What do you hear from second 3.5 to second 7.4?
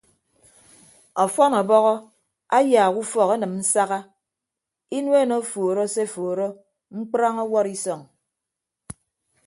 nsaha inuen ofuuro se ofuuro mkprañ